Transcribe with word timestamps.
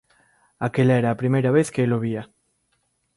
Aquela 0.67 0.97
era 1.01 1.09
a 1.11 1.19
primeira 1.21 1.51
vez 1.57 1.67
que 1.73 1.81
el 1.85 1.91
o 1.97 1.99
vía. 2.05 2.23